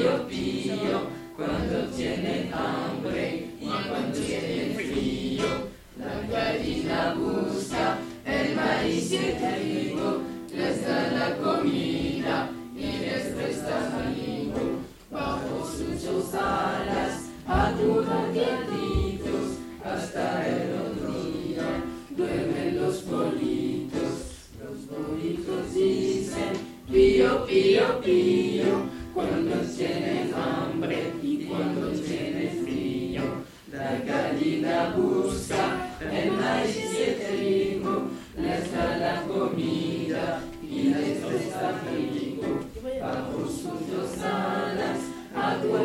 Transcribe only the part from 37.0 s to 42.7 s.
el trigo, les da la comida y les presta frío.